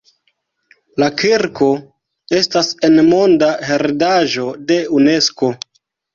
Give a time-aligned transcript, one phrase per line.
[1.03, 1.67] La kirko
[2.39, 5.55] estas en Monda heredaĵo de Unesko.